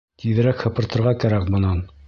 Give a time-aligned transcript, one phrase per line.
[0.21, 1.89] Тиҙерәк һыпыртырға кәрәк бынан.